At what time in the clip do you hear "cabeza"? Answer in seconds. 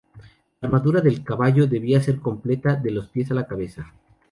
3.45-3.93